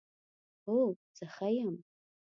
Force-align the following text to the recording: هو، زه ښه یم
هو، 0.65 0.79
زه 1.17 1.25
ښه 1.35 1.47
یم 1.57 1.75